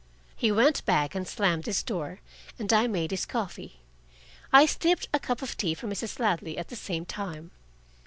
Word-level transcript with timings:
He 0.35 0.51
went 0.51 0.83
back 0.85 1.13
and 1.13 1.27
slammed 1.27 1.67
his 1.67 1.83
door, 1.83 2.21
and 2.57 2.73
I 2.73 2.87
made 2.87 3.11
his 3.11 3.27
coffee. 3.27 3.81
I 4.51 4.65
steeped 4.65 5.07
a 5.13 5.19
cup 5.19 5.43
of 5.43 5.55
tea 5.55 5.75
for 5.75 5.87
Mrs. 5.87 6.17
Ladley 6.17 6.57
at 6.57 6.69
the 6.69 6.75
same 6.75 7.05
time. 7.05 7.51